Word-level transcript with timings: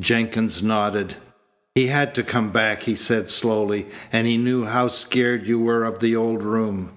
Jenkins 0.00 0.62
nodded. 0.62 1.16
"He 1.74 1.88
had 1.88 2.14
to 2.14 2.22
come 2.22 2.48
back," 2.50 2.84
he 2.84 2.94
said 2.94 3.28
slowly, 3.28 3.86
"and 4.10 4.26
he 4.26 4.38
knew 4.38 4.64
how 4.64 4.88
scared 4.88 5.46
you 5.46 5.58
were 5.58 5.84
of 5.84 6.00
the 6.00 6.16
old 6.16 6.42
room." 6.42 6.92